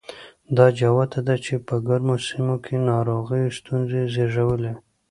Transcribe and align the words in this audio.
دا 0.57 0.67
جوته 0.79 1.19
ده 1.27 1.35
چې 1.45 1.53
په 1.67 1.75
ګرمو 1.87 2.15
سیمو 2.27 2.55
کې 2.65 2.75
ناروغیو 2.89 3.55
ستونزې 3.59 4.01
زېږولې. 4.13 4.73